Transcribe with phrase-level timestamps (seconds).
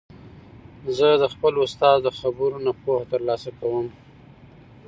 [0.97, 3.87] زه د خپل استاد د خبرو نه پوهه تر لاسه کوم.